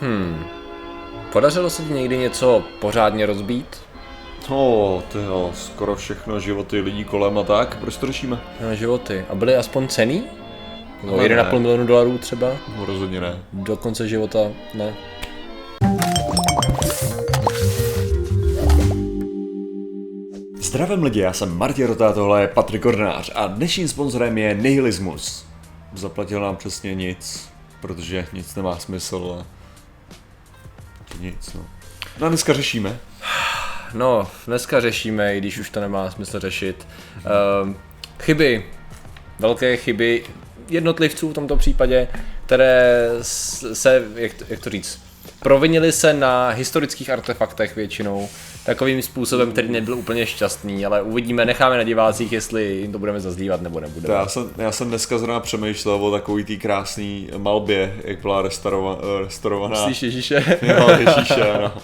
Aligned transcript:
Hmm. 0.00 0.44
Podařilo 1.32 1.70
se 1.70 1.82
ti 1.82 1.92
někdy 1.92 2.18
něco 2.18 2.62
pořádně 2.80 3.26
rozbít? 3.26 3.76
No, 4.50 5.02
ty 5.12 5.18
jo, 5.18 5.50
skoro 5.54 5.96
všechno 5.96 6.40
životy 6.40 6.80
lidí 6.80 7.04
kolem 7.04 7.38
a 7.38 7.42
tak, 7.42 7.76
proč 7.76 7.96
to 7.96 8.06
řešíme? 8.06 8.40
Na 8.60 8.74
životy. 8.74 9.24
A 9.30 9.34
byly 9.34 9.56
aspoň 9.56 9.88
cený? 9.88 10.24
No, 11.04 11.16
Ne, 11.16 11.22
1,5 11.22 11.52
ne. 11.52 11.58
milionu 11.58 11.86
dolarů 11.86 12.18
třeba? 12.18 12.48
No, 12.78 12.84
rozhodně 12.84 13.20
ne. 13.20 13.38
Do 13.52 13.76
konce 13.76 14.08
života 14.08 14.38
ne. 14.74 14.94
Zdravím 20.60 21.02
lidi, 21.02 21.20
já 21.20 21.32
jsem 21.32 21.58
Martin 21.58 21.86
Rota, 21.86 22.12
tohle 22.12 22.40
je 22.40 22.48
Patrik 22.48 22.84
Ornář 22.86 23.30
a 23.34 23.46
dnešním 23.46 23.88
sponzorem 23.88 24.38
je 24.38 24.54
Nihilismus. 24.54 25.44
Zaplatil 25.94 26.40
nám 26.40 26.56
přesně 26.56 26.94
nic, 26.94 27.48
protože 27.80 28.26
nic 28.32 28.54
nemá 28.54 28.78
smysl 28.78 29.36
a... 29.40 29.55
Nic, 31.20 31.54
no. 31.54 31.66
No 32.18 32.26
a 32.26 32.28
dneska 32.28 32.52
řešíme. 32.52 32.98
No, 33.94 34.30
dneska 34.46 34.80
řešíme, 34.80 35.36
i 35.36 35.38
když 35.38 35.58
už 35.58 35.70
to 35.70 35.80
nemá 35.80 36.10
smysl 36.10 36.40
řešit, 36.40 36.86
um, 37.62 37.76
chyby, 38.20 38.64
velké 39.38 39.76
chyby 39.76 40.24
jednotlivců 40.68 41.30
v 41.30 41.34
tomto 41.34 41.56
případě, 41.56 42.08
které 42.46 43.08
se, 43.72 44.04
jak 44.14 44.34
to, 44.34 44.44
jak 44.48 44.60
to 44.60 44.70
říct, 44.70 45.00
provinili 45.42 45.92
se 45.92 46.12
na 46.12 46.48
historických 46.48 47.10
artefaktech 47.10 47.76
většinou, 47.76 48.28
takovým 48.66 49.02
způsobem, 49.02 49.52
který 49.52 49.68
nebyl 49.68 49.94
úplně 49.98 50.26
šťastný, 50.26 50.86
ale 50.86 51.02
uvidíme, 51.02 51.44
necháme 51.44 51.76
na 51.76 51.82
divácích, 51.82 52.32
jestli 52.32 52.64
jim 52.64 52.92
to 52.92 52.98
budeme 52.98 53.20
zazdívat 53.20 53.62
nebo 53.62 53.74
To 53.74 53.80
nebudeme. 53.80 54.14
já, 54.14 54.26
jsem, 54.28 54.50
já 54.58 54.72
jsem 54.72 54.88
dneska 54.88 55.18
zrovna 55.18 55.40
přemýšlel 55.40 55.94
o 55.94 56.10
takový 56.10 56.44
té 56.44 56.56
krásné 56.56 57.04
malbě, 57.38 57.96
jak 58.04 58.20
byla 58.20 58.42
restaurova, 58.42 58.98
restaurovaná. 59.24 59.74
Myslíš 59.86 60.02
Ježíše? 60.02 60.58
Jo, 60.62 60.88
Ježíše, 60.98 61.50
ano. 61.52 61.72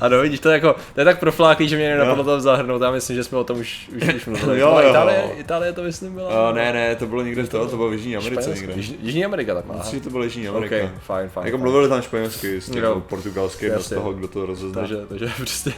Ano, 0.00 0.18
vidíš, 0.20 0.40
to 0.40 0.48
je 0.48 0.52
jako, 0.54 0.76
to 0.94 1.00
je 1.00 1.04
tak 1.04 1.18
profláklý, 1.20 1.68
že 1.68 1.76
mě 1.76 1.88
nenapadlo 1.88 2.24
tam 2.24 2.40
zahrnout, 2.40 2.82
já 2.82 2.90
myslím, 2.90 3.16
že 3.16 3.24
jsme 3.24 3.38
o 3.38 3.44
tom 3.44 3.58
už, 3.58 3.90
už, 3.96 4.14
už 4.16 4.26
mluvili. 4.26 4.60
Jo, 4.60 4.78
jo. 4.82 4.88
Itálie, 4.90 5.24
Itálie 5.36 5.72
to 5.72 5.82
myslím 5.82 6.14
byla. 6.14 6.48
Uh, 6.50 6.56
ne, 6.56 6.72
ne, 6.72 6.96
to 6.96 7.06
bylo 7.06 7.22
někde 7.22 7.46
toho, 7.46 7.66
to 7.66 7.76
bylo 7.76 7.88
v 7.88 7.92
Jižní 7.92 8.16
Americe 8.16 8.42
Španělsko. 8.42 8.66
někde. 8.66 8.80
Již, 8.80 8.92
Jižní 9.02 9.24
Amerika 9.24 9.54
tak 9.54 9.66
má. 9.66 9.74
Myslím, 9.78 9.98
že 9.98 10.04
to 10.04 10.10
bylo 10.10 10.24
Jižní 10.24 10.48
Amerika. 10.48 10.76
Ok, 10.76 10.82
fajn, 11.02 11.28
fajn. 11.28 11.46
Jako 11.46 11.56
fajn. 11.58 11.62
mluvili 11.62 11.88
tam 11.88 12.02
španělsky, 12.02 12.60
s 12.60 12.70
tím 12.70 12.82
Jo. 12.82 13.02
portugalským, 13.08 13.70
z 13.78 13.88
toho, 13.88 14.12
kdo 14.12 14.28
to 14.28 14.46
rozezná. 14.46 14.80
Takže, 14.80 14.96
takže 15.08 15.26
prostě, 15.36 15.72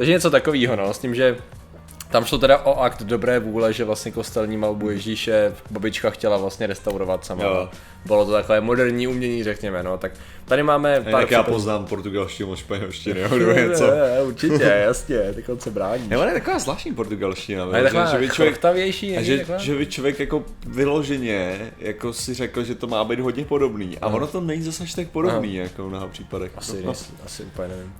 takže 0.00 0.12
něco 0.12 0.30
takového, 0.30 0.76
no, 0.76 0.94
s 0.94 0.98
tím, 0.98 1.14
že 1.14 1.36
tam 2.10 2.24
šlo 2.24 2.38
teda 2.38 2.58
o 2.58 2.80
akt 2.80 3.02
dobré 3.02 3.38
vůle, 3.38 3.72
že 3.72 3.84
vlastně 3.84 4.12
kostelní 4.12 4.56
malbu 4.56 4.90
Ježíše 4.90 5.54
babička 5.70 6.10
chtěla 6.10 6.36
vlastně 6.36 6.66
restaurovat 6.66 7.24
sama. 7.24 7.44
Jo. 7.44 7.68
Bylo 8.04 8.26
to 8.26 8.32
takové 8.32 8.60
moderní 8.60 9.06
umění, 9.06 9.44
řekněme, 9.44 9.82
no, 9.82 9.98
tak 9.98 10.12
tady 10.44 10.62
máme 10.62 11.00
pár 11.00 11.22
Tak 11.22 11.30
já 11.30 11.42
poznám 11.42 11.86
portugalštinu 11.86 12.50
od 12.50 12.56
španělštiny, 12.56 13.20
jo, 13.20 13.28
Ne, 13.38 13.38
nebo 13.38 13.52
něco. 13.52 13.86
ne, 13.86 14.22
určitě, 14.22 14.82
jasně, 14.84 15.18
ty 15.32 15.44
se 15.58 15.70
brání. 15.70 16.08
Ne, 16.08 16.18
ona 16.18 16.26
je 16.28 16.34
taková 16.34 16.58
zvláštní 16.58 16.94
portugalština, 16.94 17.64
A 17.64 17.76
je 17.76 17.82
taková 17.82 18.04
že, 18.04 18.12
že 18.12 18.18
by 18.18 18.28
člověk, 18.28 18.54
chrchtavější, 18.54 19.16
a 19.16 19.22
že, 19.22 19.46
že 19.58 19.74
by 19.74 19.86
člověk 19.86 20.20
jako 20.20 20.44
vyloženě 20.66 21.58
jako 21.78 22.12
si 22.12 22.34
řekl, 22.34 22.64
že 22.64 22.74
to 22.74 22.86
má 22.86 23.04
být 23.04 23.20
hodně 23.20 23.44
podobný. 23.44 23.98
A 23.98 24.06
ono 24.06 24.26
to 24.26 24.40
není 24.40 24.62
zase 24.62 24.82
až 24.82 24.94
tak 24.94 25.08
podobný, 25.08 25.54
jako 25.54 25.84
v 25.84 25.88
mnoha 25.88 26.08
případech. 26.08 26.52
Asi, 26.56 26.82
no, 26.84 26.90
asi, 26.90 27.12
asi 27.26 27.42
úplně 27.42 27.68
nevím. 27.68 27.92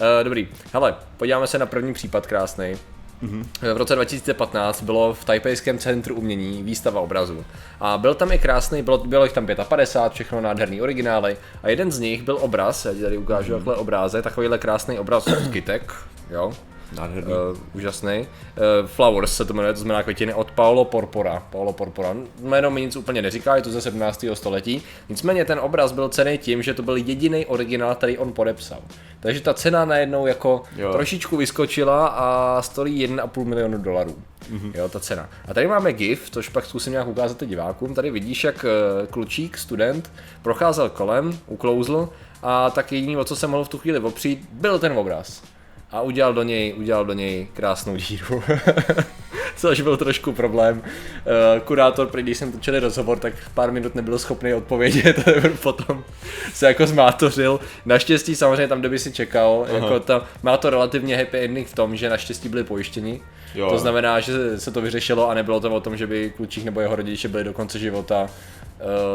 Uh, 0.00 0.24
dobrý, 0.24 0.48
hele, 0.72 0.94
podíváme 1.16 1.46
se 1.46 1.58
na 1.58 1.66
první 1.66 1.92
případ 1.92 2.26
krásný. 2.26 2.76
Mhm. 3.22 3.44
V 3.74 3.76
roce 3.76 3.94
2015 3.94 4.82
bylo 4.82 5.14
v 5.14 5.24
Tajpejském 5.24 5.78
centru 5.78 6.14
umění 6.14 6.62
výstava 6.62 7.00
obrazu. 7.00 7.44
A 7.80 7.98
byl 7.98 8.14
tam 8.14 8.32
i 8.32 8.38
krásný, 8.38 8.82
bylo, 8.82 8.98
bylo 8.98 9.24
jich 9.24 9.32
tam 9.32 9.46
55, 9.68 10.12
všechno 10.12 10.40
nádherný 10.40 10.82
originály. 10.82 11.36
A 11.62 11.68
jeden 11.68 11.92
z 11.92 11.98
nich 11.98 12.22
byl 12.22 12.38
obraz, 12.40 12.84
já 12.84 12.92
ti 12.94 13.02
tady 13.02 13.18
ukážu 13.18 13.48
Mhm. 13.52 13.58
takhle 13.58 13.76
obrázek, 13.76 14.24
takovýhle 14.24 14.58
krásný 14.58 14.98
obraz 14.98 15.26
od 15.26 15.48
kytek, 15.52 15.92
jo, 16.30 16.52
Nádherný. 16.96 17.32
Uh, 17.32 17.58
úžasný. 17.74 18.18
Uh, 18.20 18.86
Flowers 18.86 19.36
se 19.36 19.44
to 19.44 19.54
jmenuje, 19.54 19.72
to 19.74 19.80
znamená 19.80 20.02
květiny 20.02 20.34
od 20.34 20.50
Paolo 20.50 20.84
Porpora. 20.84 21.42
Paolo 21.50 21.72
Porpora. 21.72 22.14
Jméno 22.42 22.70
mi 22.70 22.80
nic 22.80 22.96
úplně 22.96 23.22
neříká, 23.22 23.56
je 23.56 23.62
to 23.62 23.70
ze 23.70 23.80
17. 23.80 24.24
století. 24.34 24.82
Nicméně 25.08 25.44
ten 25.44 25.58
obraz 25.58 25.92
byl 25.92 26.08
cený 26.08 26.38
tím, 26.38 26.62
že 26.62 26.74
to 26.74 26.82
byl 26.82 26.96
jediný 26.96 27.46
originál, 27.46 27.94
který 27.94 28.18
on 28.18 28.32
podepsal. 28.32 28.78
Takže 29.20 29.40
ta 29.40 29.54
cena 29.54 29.84
najednou 29.84 30.26
jako 30.26 30.62
Jo. 30.76 30.92
trošičku 30.92 31.36
vyskočila 31.36 32.06
a 32.06 32.62
stojí 32.62 33.06
1,5 33.06 33.44
milionu 33.44 33.78
dolarů. 33.78 34.16
Mm-hmm. 34.52 34.72
Jo, 34.74 34.88
ta 34.88 35.00
cena. 35.00 35.28
A 35.48 35.54
tady 35.54 35.66
máme 35.66 35.92
GIF, 35.92 36.30
což 36.30 36.48
pak 36.48 36.64
zkusím 36.66 36.92
nějak 36.92 37.08
ukázat 37.08 37.44
divákům. 37.44 37.94
Tady 37.94 38.10
vidíš, 38.10 38.44
jak 38.44 38.64
eh, 38.64 39.06
klučík, 39.06 39.58
student, 39.58 40.12
procházel 40.42 40.90
kolem, 40.90 41.38
uklouzl 41.46 42.08
a 42.42 42.70
tak 42.70 42.92
jediný, 42.92 43.16
o 43.16 43.24
co 43.24 43.36
se 43.36 43.46
mohl 43.46 43.64
v 43.64 43.68
tu 43.68 43.78
chvíli 43.78 43.98
opřít, 43.98 44.48
byl 44.52 44.78
ten 44.78 44.92
obraz 44.92 45.42
a 45.90 46.00
udělal 46.00 46.34
do 46.34 46.42
něj, 46.42 46.74
udělal 46.78 47.04
do 47.04 47.12
něj 47.12 47.48
krásnou 47.54 47.96
díru. 47.96 48.42
Což 49.56 49.80
byl 49.80 49.96
trošku 49.96 50.32
problém. 50.32 50.82
Uh, 50.82 51.60
kurátor, 51.64 52.06
prý, 52.06 52.22
když 52.22 52.38
jsem 52.38 52.52
točili 52.52 52.78
rozhovor, 52.78 53.18
tak 53.18 53.32
pár 53.54 53.72
minut 53.72 53.94
nebyl 53.94 54.18
schopný 54.18 54.54
odpovědět, 54.54 55.24
potom 55.62 56.04
se 56.52 56.66
jako 56.66 56.86
zmátořil. 56.86 57.60
Naštěstí 57.86 58.36
samozřejmě 58.36 58.68
tam, 58.68 58.80
kde 58.80 58.88
by 58.88 58.98
si 58.98 59.12
čekal, 59.12 59.66
jako 59.72 60.00
ta, 60.00 60.24
má 60.42 60.56
to 60.56 60.70
relativně 60.70 61.16
happy 61.16 61.38
ending 61.38 61.68
v 61.68 61.74
tom, 61.74 61.96
že 61.96 62.10
naštěstí 62.10 62.48
byli 62.48 62.64
pojištěni. 62.64 63.20
Jo. 63.54 63.70
To 63.70 63.78
znamená, 63.78 64.20
že 64.20 64.60
se 64.60 64.70
to 64.70 64.80
vyřešilo 64.80 65.30
a 65.30 65.34
nebylo 65.34 65.60
to 65.60 65.74
o 65.74 65.80
tom, 65.80 65.96
že 65.96 66.06
by 66.06 66.32
klučík 66.36 66.64
nebo 66.64 66.80
jeho 66.80 66.96
rodiče 66.96 67.28
byli 67.28 67.44
do 67.44 67.52
konce 67.52 67.78
života 67.78 68.22
uh, 68.22 68.28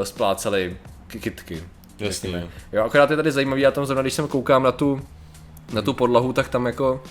spláceli 0.03 0.77
kytky. 1.07 1.63
Jasně. 1.99 2.47
Jo, 2.73 2.83
akorát 2.83 3.09
je 3.09 3.15
tady 3.15 3.31
zajímavý, 3.31 3.61
já 3.61 3.71
tam 3.71 3.85
zrovna, 3.85 4.01
když 4.01 4.13
jsem 4.13 4.27
koukám 4.27 4.63
na 4.63 4.71
tu, 4.71 5.01
na 5.73 5.81
tu 5.81 5.93
podlahu, 5.93 6.33
tak 6.33 6.49
tam 6.49 6.65
jako, 6.65 7.01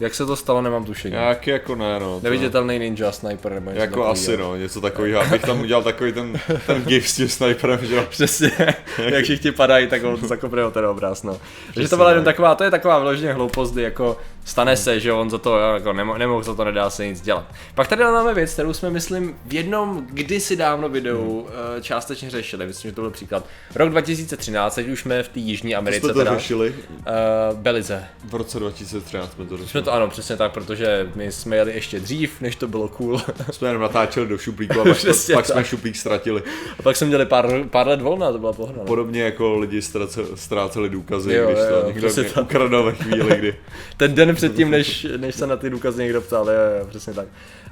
jak 0.00 0.14
se 0.14 0.26
to 0.26 0.36
stalo, 0.36 0.62
nemám 0.62 0.84
tušení. 0.84 1.14
Jak 1.14 1.46
jako 1.46 1.74
ne, 1.74 2.00
no. 2.00 2.06
to- 2.20 2.24
Neviditelný 2.24 2.78
ninja 2.78 3.12
sniper 3.12 3.52
nebo 3.52 3.70
něco 3.70 3.80
Jako 3.80 3.90
takovýho. 3.90 4.10
asi 4.12 4.36
no, 4.36 4.56
něco 4.56 4.80
takového. 4.80 5.20
Abych 5.20 5.42
tam 5.42 5.60
udělal 5.60 5.82
takový 5.82 6.12
ten, 6.12 6.40
ten 6.66 6.82
gif 6.82 7.08
s 7.08 7.16
tím 7.16 7.28
sniperem, 7.28 7.78
že 7.86 7.94
jo. 7.96 8.04
Přesně, 8.10 8.50
jak 8.98 9.24
všichni 9.24 9.52
padají, 9.52 9.86
tak 9.86 10.04
on 10.04 10.16
zakopne 10.28 10.70
ten 10.70 10.86
obraz, 10.86 11.22
no. 11.22 11.36
Takže 11.74 11.88
to 11.88 11.96
byla 11.96 12.10
jenom 12.10 12.24
tak. 12.24 12.34
taková, 12.34 12.54
to 12.54 12.64
je 12.64 12.70
taková 12.70 12.98
vyloženě 12.98 13.32
hloupost, 13.32 13.72
kdy 13.72 13.82
jako 13.82 14.16
stane 14.48 14.76
se, 14.76 15.00
že 15.00 15.12
on 15.12 15.30
za 15.30 15.38
to 15.38 15.58
jako 15.58 15.92
nemo, 15.92 16.18
nemohl 16.18 16.42
za 16.42 16.54
to, 16.54 16.64
nedá 16.64 16.90
se 16.90 17.06
nic 17.06 17.20
dělat. 17.20 17.44
Pak 17.74 17.88
tady 17.88 18.04
máme 18.04 18.34
věc, 18.34 18.52
kterou 18.52 18.72
jsme, 18.72 18.90
myslím, 18.90 19.36
v 19.46 19.54
jednom 19.54 20.06
kdysi 20.10 20.56
dávno 20.56 20.88
videu 20.88 21.46
hmm. 21.74 21.82
částečně 21.82 22.30
řešili, 22.30 22.66
myslím, 22.66 22.90
že 22.90 22.94
to 22.94 23.00
byl 23.00 23.10
příklad. 23.10 23.44
Rok 23.74 23.90
2013, 23.90 24.74
teď 24.74 24.88
už 24.88 25.00
jsme 25.00 25.22
v 25.22 25.28
té 25.28 25.38
Jižní 25.40 25.74
Americe 25.74 26.00
Jste 26.06 26.12
to 26.12 26.18
teda. 26.18 26.34
řešili? 26.34 26.74
Uh, 26.90 27.58
Belize. 27.58 28.04
V 28.24 28.34
roce 28.34 28.58
2013 28.58 29.32
jsme 29.32 29.44
to 29.46 29.56
Jsme 29.56 29.64
řešili. 29.66 29.84
to 29.84 29.92
ano, 29.92 30.08
přesně 30.08 30.36
tak, 30.36 30.52
protože 30.52 31.10
my 31.14 31.32
jsme 31.32 31.56
jeli 31.56 31.72
ještě 31.74 32.00
dřív, 32.00 32.40
než 32.40 32.56
to 32.56 32.68
bylo 32.68 32.88
cool. 32.88 33.20
Jsme 33.50 33.68
jenom 33.68 33.82
natáčeli 33.82 34.26
do 34.26 34.38
šuplíku 34.38 34.80
a 34.80 34.84
pak, 34.88 34.96
Přesně 34.96 35.34
pak 35.34 35.46
jsme 35.46 35.64
šuplík 35.64 35.96
ztratili. 35.96 36.42
A 36.78 36.82
pak 36.82 36.96
jsme 36.96 37.06
měli 37.06 37.26
pár, 37.26 37.64
pár 37.70 37.86
let 37.88 38.00
volna, 38.02 38.32
to 38.32 38.38
byla 38.38 38.52
pohoda. 38.52 38.78
no. 38.78 38.84
Podobně 38.84 39.22
jako 39.22 39.58
lidi 39.58 39.82
ztrace- 39.82 40.26
ztráceli 40.36 40.88
důkazy, 40.88 41.34
Jo, 41.34 41.46
když 41.46 41.58
jo, 41.58 41.80
to 41.80 41.86
někdo 41.86 42.08
přesně 42.08 42.22
mě 42.22 42.42
ukradl 42.42 42.82
ve 42.82 42.92
chvíli, 42.92 43.36
kdy... 43.38 43.54
Ten 43.96 44.14
den 44.14 44.34
předtím, 44.38 44.70
než, 44.70 45.06
než 45.16 45.34
se 45.34 45.46
na 45.46 45.56
ty 45.56 45.70
důkazy 45.70 46.02
někdo 46.02 46.20
ptal, 46.20 46.50
jo, 46.50 46.60
jo, 46.80 46.86
přesně 46.86 47.14
tak. 47.14 47.26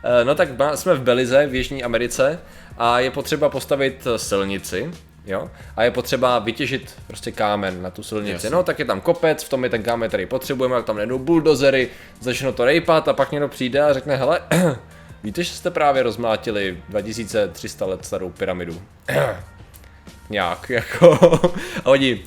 Eh, 0.05 0.25
No 0.25 0.35
tak 0.35 0.49
jsme 0.75 0.95
v 0.95 1.01
Belize, 1.01 1.47
v 1.47 1.55
Jižní 1.55 1.85
Americe 1.85 2.39
a 2.79 3.01
je 3.01 3.11
potřeba 3.11 3.49
postavit 3.49 4.07
eh, 4.15 4.19
silnici, 4.19 4.91
jo, 5.27 5.51
a 5.77 5.83
je 5.85 5.91
potřeba 5.91 6.39
vytěžit 6.39 6.95
prostě 7.07 7.33
kámen 7.33 7.83
na 7.83 7.91
tu 7.91 8.03
silnici. 8.03 8.33
Jasně. 8.33 8.51
No 8.51 8.63
tak 8.63 8.79
je 8.79 8.85
tam 8.85 9.01
kopec, 9.01 9.45
v 9.45 9.49
tom 9.49 9.65
je 9.65 9.71
ten 9.71 9.83
kámen, 9.83 10.09
který 10.09 10.27
potřebujeme, 10.27 10.77
tak 10.77 10.85
tam 10.85 10.97
najednou 10.97 11.19
buldozery, 11.19 11.89
začnou 12.21 12.53
to 12.53 12.65
rejpat 12.65 13.09
a 13.09 13.13
pak 13.13 13.33
někdo 13.33 13.49
přijde 13.49 13.83
a 13.83 13.93
řekne, 13.93 14.17
hele, 14.17 14.41
víte, 15.23 15.43
že 15.43 15.55
jste 15.55 15.71
právě 15.71 16.03
rozmlátili 16.03 16.77
2300 16.89 17.87
let 17.87 18.05
starou 18.05 18.31
pyramidu. 18.31 18.83
Nějak, 20.31 20.71
jako, 20.71 21.13
a 21.85 21.91
oni, 21.91 22.23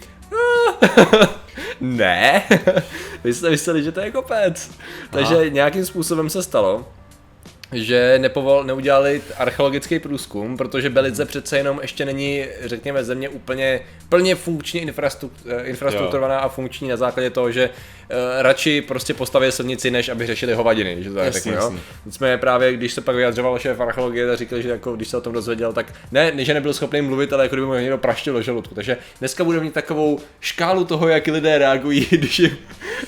ne, 1.82 2.44
vy 3.24 3.34
jste 3.34 3.50
mysleli, 3.50 3.84
že 3.84 3.92
to 3.92 4.00
je 4.00 4.12
kopec. 4.12 4.72
Takže 5.10 5.50
nějakým 5.50 5.86
způsobem 5.86 6.30
se 6.30 6.44
stalo, 6.44 6.86
že 7.72 8.20
nepovol, 8.22 8.64
neudělali 8.64 9.22
archeologický 9.38 10.00
průzkum, 10.00 10.58
protože 10.58 10.90
Belize 10.90 11.26
přece 11.26 11.58
jenom 11.58 11.80
ještě 11.82 12.06
není, 12.06 12.46
řekněme, 12.62 13.04
země 13.04 13.30
úplně 13.30 13.82
plně 14.10 14.36
funkčně 14.36 14.82
infrastru- 14.82 15.30
eh, 15.46 15.64
infrastrukturovaná 15.64 16.40
a 16.40 16.50
funkční 16.50 16.88
na 16.88 16.98
základě 16.98 17.30
toho, 17.30 17.52
že 17.52 17.70
radši 18.40 18.82
prostě 18.82 19.14
postavit 19.14 19.52
silnici, 19.52 19.92
než 19.92 20.10
aby 20.10 20.28
řešili 20.28 20.54
hovadiny, 20.54 21.04
že 21.04 21.10
to 21.10 21.16
tak 21.16 21.26
Jasně, 21.26 21.52
řeknu, 21.52 21.66
jo. 21.66 21.74
Nicméně 22.06 22.38
právě, 22.38 22.74
když 22.74 22.94
se 22.94 23.02
pak 23.02 23.16
vyjadřoval 23.16 23.60
šéf 23.60 23.80
archeologie, 23.80 24.28
tak 24.28 24.38
říkal, 24.38 24.62
že 24.62 24.70
jako, 24.70 24.92
když 24.96 25.08
se 25.08 25.18
o 25.18 25.22
tom 25.22 25.34
dozvěděl, 25.34 25.74
tak 25.74 25.94
ne, 26.12 26.32
ne, 26.32 26.46
že 26.46 26.54
nebyl 26.54 26.74
schopný 26.74 27.02
mluvit, 27.02 27.34
ale 27.34 27.44
jako 27.44 27.56
kdyby 27.56 27.68
mu 27.68 27.74
někdo 27.74 27.98
praštil 27.98 28.34
do 28.34 28.42
žaludku. 28.42 28.76
Takže 28.76 28.98
dneska 29.20 29.44
budeme 29.44 29.64
mít 29.64 29.74
takovou 29.74 30.20
škálu 30.40 30.86
toho, 30.86 31.08
jak 31.08 31.28
lidé 31.28 31.58
reagují, 31.58 32.08
když 32.12 32.40
jim, 32.40 32.58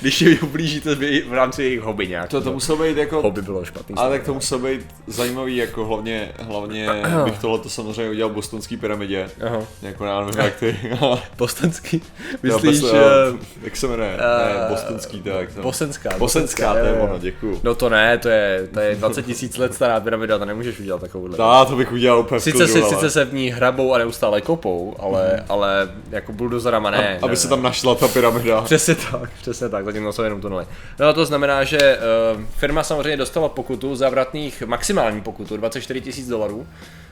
když 0.01 0.21
jim 0.21 0.37
ublížíte 0.41 0.95
v, 0.95 1.33
rámci 1.33 1.63
jejich 1.63 1.81
hobby 1.81 2.07
nějak. 2.07 2.29
To, 2.29 2.41
to 2.41 2.53
muselo 2.53 2.83
být 2.83 2.97
jako... 2.97 3.21
hobby 3.21 3.41
bylo 3.41 3.65
špatný. 3.65 3.95
Ale 3.97 4.09
tak 4.09 4.25
to 4.25 4.33
muselo 4.33 4.61
být 4.61 4.85
zajímavý, 5.07 5.57
jako 5.57 5.85
hlavně, 5.85 6.31
hlavně 6.39 6.89
bych 7.25 7.39
tohle 7.39 7.59
to 7.59 7.69
samozřejmě 7.69 8.09
udělal 8.09 8.29
v 8.29 8.35
bostonský 8.35 8.77
pyramidě. 8.77 9.29
Aha. 9.45 9.63
Jako 9.81 10.05
já 10.05 10.19
nevím 10.19 10.39
jak 10.39 10.55
ty. 10.55 10.75
Bostonský. 11.37 12.01
Myslíš, 12.43 12.81
bos- 12.81 12.91
že... 12.91 12.97
jo, 12.97 13.37
jak 13.63 13.77
se 13.77 13.87
jmenuje? 13.87 14.13
eh, 14.13 14.53
ne, 14.53 14.65
bostonský, 14.93 15.21
tak. 15.21 15.53
To. 15.53 15.61
Bosenská. 15.61 16.09
Bosenská, 16.17 16.73
to 16.73 16.79
je 16.79 16.93
ono, 16.93 17.19
děkuju. 17.19 17.59
No 17.63 17.75
to 17.75 17.89
ne, 17.89 18.17
to 18.17 18.29
je, 18.29 18.67
to 18.73 18.79
je 18.79 18.95
20 18.95 19.25
tisíc 19.25 19.57
let 19.57 19.73
stará 19.73 19.99
pyramida, 19.99 20.39
to 20.39 20.45
nemůžeš 20.45 20.79
udělat 20.79 21.01
takovouhle. 21.01 21.37
Tá, 21.37 21.65
to 21.65 21.75
bych 21.75 21.91
udělal 21.91 22.19
úplně 22.19 22.39
Sice, 22.39 22.57
klidu, 22.57 22.73
si, 22.73 22.81
ale- 22.81 22.89
sice 22.89 23.09
se 23.09 23.25
v 23.25 23.33
ní 23.33 23.49
hrabou 23.49 23.93
a 23.93 23.97
neustále 23.97 24.41
kopou, 24.41 24.95
ale, 24.99 25.43
ale 25.49 25.89
jako 26.11 26.33
bulldozerama 26.33 26.89
ne. 26.89 27.19
aby 27.21 27.31
ne, 27.31 27.37
se 27.37 27.47
ne. 27.47 27.49
tam 27.49 27.63
našla 27.63 27.95
ta 27.95 28.07
pyramida. 28.07 28.61
Přesně 28.61 28.95
tak, 28.95 29.29
přesně 29.41 29.69
tak, 29.69 29.85
zatím 29.85 30.03
to 30.03 30.13
jsou 30.13 30.23
jenom 30.23 30.41
tunely. 30.41 30.65
No 30.99 31.07
a 31.07 31.13
to 31.13 31.25
znamená, 31.25 31.63
že 31.63 31.97
uh, 32.35 32.41
firma 32.57 32.83
samozřejmě 32.83 33.17
dostala 33.17 33.49
pokutu 33.49 33.95
za 33.95 34.09
vratných, 34.09 34.63
maximální 34.65 35.21
pokutu, 35.21 35.57
24 35.57 36.01
tisíc 36.01 36.27
dolarů, 36.27 36.67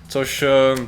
což 0.09 0.43
uh, 0.77 0.79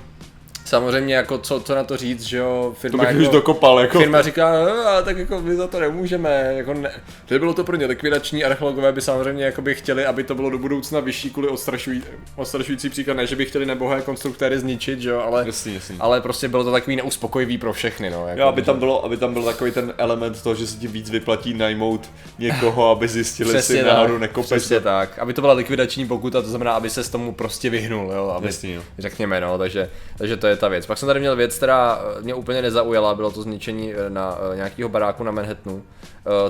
samozřejmě 0.75 1.15
jako 1.15 1.37
co, 1.37 1.59
co 1.59 1.75
na 1.75 1.83
to 1.83 1.97
říct, 1.97 2.21
že 2.23 2.37
jo, 2.37 2.71
To 2.75 2.79
firma 2.81 2.97
bych 3.03 3.07
jako, 3.07 3.19
už 3.21 3.27
dokopal, 3.29 3.79
jako. 3.79 3.99
Firma 3.99 4.21
říká, 4.21 4.53
"Eh, 4.67 4.85
a 4.97 5.01
tak 5.01 5.17
jako 5.17 5.41
my 5.41 5.55
za 5.55 5.67
to 5.67 5.79
nemůžeme, 5.79 6.53
jako 6.57 6.73
ne. 6.73 6.91
To 7.25 7.39
bylo 7.39 7.53
to 7.53 7.63
pro 7.63 7.75
ně 7.75 7.85
likvidační, 7.85 8.43
archeologové 8.43 8.91
by 8.91 9.01
samozřejmě 9.01 9.45
jako 9.45 9.61
by 9.61 9.75
chtěli, 9.75 10.05
aby 10.05 10.23
to 10.23 10.35
bylo 10.35 10.49
do 10.49 10.57
budoucna 10.57 10.99
vyšší 10.99 11.29
kvůli 11.29 11.47
odstrašují, 11.47 12.03
odstrašující 12.35 12.89
příklad, 12.89 13.13
ne, 13.17 13.27
že 13.27 13.35
by 13.35 13.45
chtěli 13.45 13.65
nebohé 13.65 14.01
konstruktéry 14.01 14.59
zničit, 14.59 14.99
že 15.01 15.09
jo, 15.09 15.19
ale, 15.19 15.43
Jasný, 15.45 15.73
jasný. 15.73 15.95
ale 15.99 16.21
prostě 16.21 16.47
bylo 16.47 16.63
to 16.63 16.71
takový 16.71 16.95
neuspokojivý 16.95 17.57
pro 17.57 17.73
všechny, 17.73 18.09
no. 18.09 18.27
Jako, 18.27 18.41
Jo, 18.41 18.47
aby 18.47 18.61
tam, 18.61 18.79
bylo, 18.79 19.05
aby 19.05 19.17
tam 19.17 19.33
byl 19.33 19.43
takový 19.43 19.71
ten 19.71 19.93
element 19.97 20.41
toho, 20.43 20.55
že 20.55 20.67
se 20.67 20.77
ti 20.77 20.87
víc 20.87 21.09
vyplatí 21.09 21.53
najmout 21.53 22.09
někoho, 22.39 22.89
aby 22.91 23.07
zjistili, 23.07 23.53
jestli 23.53 23.83
náhodou 23.83 24.17
nekopeš. 24.17 24.45
přesně 24.45 24.79
tak, 24.79 25.19
aby 25.19 25.33
to 25.33 25.41
byla 25.41 25.53
likvidační 25.53 26.07
pokuta, 26.07 26.41
to 26.41 26.47
znamená, 26.49 26.71
aby 26.73 26.89
se 26.89 27.03
s 27.03 27.09
tomu 27.09 27.31
prostě 27.33 27.69
vyhnul, 27.69 28.11
jo, 28.15 28.33
aby, 28.37 28.45
Jasný, 28.47 28.73
jo. 28.73 28.81
řekněme, 28.99 29.41
no, 29.41 29.57
takže, 29.57 29.89
takže 30.17 30.37
to 30.37 30.47
je 30.47 30.60
ta 30.61 30.67
věc. 30.67 30.85
Pak 30.85 30.97
jsem 30.97 31.07
tady 31.07 31.19
měl 31.19 31.35
věc, 31.35 31.57
která 31.57 32.01
eh, 32.17 32.21
mě 32.21 32.33
úplně 32.33 32.61
nezaujala, 32.61 33.15
bylo 33.15 33.31
to 33.31 33.41
zničení 33.41 33.93
eh, 33.93 34.09
na 34.09 34.37
eh, 34.53 34.55
nějakého 34.55 34.89
baráku 34.89 35.23
na 35.23 35.31
Manhattanu 35.31 35.83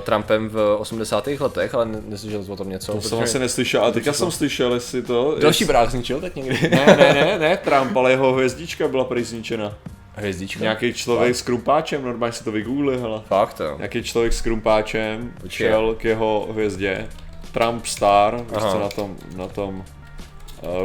Trumpem 0.00 0.48
v 0.48 0.76
80. 0.78 1.26
letech, 1.26 1.74
ale 1.74 1.86
ne- 1.86 2.00
neslyšel 2.06 2.44
jsi 2.44 2.50
o 2.50 2.56
tom 2.56 2.68
něco. 2.68 2.92
To 2.92 3.00
jsem 3.00 3.18
asi 3.18 3.38
neslyšel, 3.38 3.82
ale 3.82 3.92
teďka 3.92 4.12
jsem 4.12 4.30
slyšel, 4.30 4.74
jestli 4.74 5.02
to... 5.02 5.36
Další 5.40 5.64
barák 5.64 5.90
zničil 5.90 6.20
teď 6.20 6.34
někdy? 6.34 6.70
Ne, 6.70 6.86
ne, 6.86 7.14
ne, 7.14 7.38
ne, 7.38 7.56
Trump, 7.56 7.96
ale 7.96 8.10
jeho 8.10 8.32
hvězdička 8.32 8.88
byla 8.88 9.04
prý 9.04 9.24
zničena. 9.24 9.74
Hvězdička. 10.14 10.62
Nějaký 10.62 10.92
člověk 10.92 11.36
s 11.36 11.42
krumpáčem, 11.42 12.04
normálně 12.04 12.32
si 12.32 12.44
to 12.44 12.52
vygoogli, 12.52 13.00
hele. 13.00 13.20
Fakt, 13.26 13.60
jo. 13.60 13.74
Nějaký 13.76 14.02
člověk 14.02 14.32
s 14.32 14.40
krumpáčem 14.40 15.32
Počkej. 15.40 15.68
šel 15.68 15.94
k 15.94 16.04
jeho 16.04 16.48
hvězdě. 16.50 17.08
Trump 17.52 17.86
star, 17.86 18.40
Aha. 18.54 18.78
na 18.78 18.88
tom, 18.88 19.16
na 19.36 19.48
tom 19.48 19.84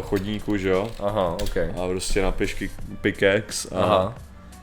chodníku, 0.01 0.57
že 0.57 0.69
jo. 0.69 0.89
Aha, 1.03 1.38
ok. 1.44 1.57
A 1.57 1.88
prostě 1.88 2.21
na 2.21 2.31
pěšky 2.31 2.71
pickaxe 3.01 3.69
a 3.75 3.83
Aha, 3.83 4.15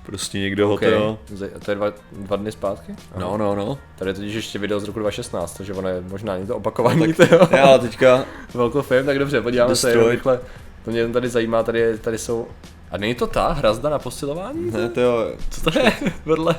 prostě 0.07 0.39
někdo 0.39 0.71
ok. 0.71 0.83
ho 0.83 1.19
to... 1.39 1.45
Je 1.71 1.75
dva, 1.75 1.93
dva 2.13 2.37
dny 2.37 2.53
zpátky? 2.53 2.95
Aha. 3.11 3.21
No, 3.21 3.37
no, 3.37 3.55
no. 3.55 3.79
Tady 3.99 4.11
je 4.11 4.15
totiž 4.15 4.35
ještě 4.35 4.59
video 4.59 4.81
z 4.81 4.85
roku 4.85 4.99
2016, 4.99 5.57
takže 5.57 5.73
ono 5.75 5.89
je 5.89 6.01
možná 6.01 6.37
někdo 6.39 6.57
opakovaný, 6.57 7.13
to 7.13 7.23
jo. 7.23 7.49
Ne, 7.51 7.61
ale 7.63 7.79
teďka, 7.79 8.25
Velkou 8.55 8.83
film, 8.83 9.07
tak 9.07 9.19
dobře, 9.19 9.41
podíváme 9.43 9.77
se 9.77 9.91
jenom 9.91 10.09
rychle. 10.09 10.41
To 10.85 10.91
mě 10.91 11.09
tady 11.09 11.29
zajímá, 11.29 11.63
tady, 11.63 11.81
je- 11.81 11.99
tady 11.99 12.19
jsou... 12.19 12.47
A 12.91 12.99
není 12.99 13.15
to 13.15 13.27
ta 13.27 13.53
hrazda 13.53 13.91
na 13.91 13.99
posilování? 13.99 14.71
ne, 14.71 14.89
to 14.89 15.01
jo, 15.01 15.33
Co 15.51 15.71
to 15.71 15.79
je 15.79 15.93
vedle? 16.25 16.55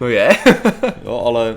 No 0.00 0.08
je, 0.08 0.28
jo, 1.04 1.22
ale 1.26 1.56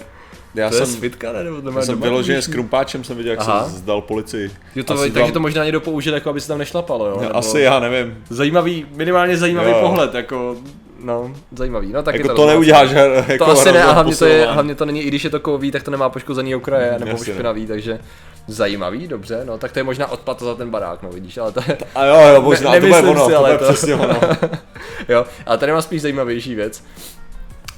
já 0.55 0.69
to 0.69 0.75
je 0.75 0.85
jsem, 0.85 0.95
svitka, 0.95 1.31
ne? 1.31 1.43
Nebo 1.43 1.61
to 1.61 1.79
já 1.79 1.85
jsem 1.85 2.01
vyloženě 2.01 2.41
s 2.41 2.47
krumpáčem 2.47 3.03
jsem 3.03 3.17
viděl, 3.17 3.31
jak 3.31 3.39
Aha. 3.41 3.69
se 3.69 3.77
zdal 3.77 4.01
policii. 4.01 4.51
Jo, 4.75 4.83
to, 4.83 4.93
Asi 4.93 5.11
takže 5.11 5.31
to 5.31 5.39
možná 5.39 5.63
někdo 5.63 5.81
použil, 5.81 6.13
jako 6.13 6.29
aby 6.29 6.41
se 6.41 6.47
tam 6.47 6.57
nešlapalo, 6.57 7.07
jo? 7.07 7.13
No, 7.15 7.21
nebo- 7.21 7.35
Asi 7.35 7.59
já 7.61 7.79
nevím. 7.79 8.23
Zajímavý, 8.29 8.85
minimálně 8.95 9.37
zajímavý 9.37 9.69
Jo. 9.71 9.77
pohled, 9.81 10.13
jako, 10.13 10.55
no, 11.03 11.31
zajímavý. 11.55 11.91
No, 11.93 12.03
tak 12.03 12.15
je 12.15 12.19
Jako 12.21 12.29
to 12.29 12.35
to 12.35 12.47
neuděláš 12.47 12.89
jako 13.27 13.45
To 13.45 13.51
asi 13.51 13.71
ne, 13.71 13.83
a 13.83 13.91
hlavně 13.91 14.15
to, 14.15 14.25
je, 14.25 14.45
hlavně 14.45 14.75
to 14.75 14.85
není, 14.85 15.01
i 15.01 15.07
když 15.07 15.23
je 15.23 15.29
to 15.29 15.39
kový, 15.39 15.71
tak 15.71 15.83
to 15.83 15.91
nemá 15.91 16.09
poškozený 16.09 16.55
okraje 16.55 16.95
nebo 16.99 17.11
jasně, 17.11 17.33
špinavý, 17.33 17.67
takže 17.67 17.99
zajímavý, 18.47 19.07
dobře, 19.07 19.41
no 19.45 19.57
tak 19.57 19.71
to 19.71 19.79
je 19.79 19.83
možná 19.83 20.07
odplata 20.11 20.45
za 20.45 20.55
ten 20.55 20.69
barák, 20.69 21.03
no 21.03 21.09
vidíš, 21.09 21.37
ale 21.37 21.51
to 21.51 21.59
je, 21.67 21.77
A 21.95 22.05
jo, 22.05 22.15
jo, 22.35 22.41
možná, 22.41 22.71
Ne- 22.71 22.81
to 22.81 22.87
bude 22.87 22.99
ono, 22.99 23.25
si, 23.25 23.31
to 23.31 23.37
ale 23.37 23.49
bude 23.53 23.57
to- 23.67 23.73
přesně 23.73 23.95
ono. 23.95 24.19
jo, 25.09 25.25
ale 25.45 25.57
tady 25.57 25.71
mám 25.71 25.81
spíš 25.81 26.01
zajímavější 26.01 26.55
věc. 26.55 26.83